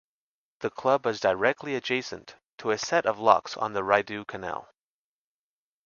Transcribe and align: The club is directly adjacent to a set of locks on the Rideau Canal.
The 0.61 0.71
club 0.71 1.05
is 1.05 1.19
directly 1.19 1.75
adjacent 1.75 2.35
to 2.57 2.71
a 2.71 2.77
set 2.79 3.05
of 3.05 3.19
locks 3.19 3.55
on 3.55 3.73
the 3.73 3.83
Rideau 3.83 4.25
Canal. 4.25 4.73